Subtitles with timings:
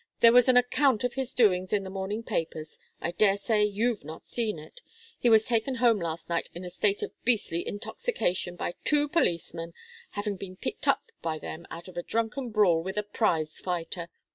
[0.21, 2.79] There was an account of his doings in the morning papers.
[2.99, 4.81] I daresay you've not seen it.
[5.19, 9.75] He was taken home last night in a state of beastly intoxication by two policemen,
[10.09, 14.09] having been picked up by them out of a drunken brawl with a prize fighter.